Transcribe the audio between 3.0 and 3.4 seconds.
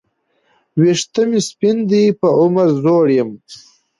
یم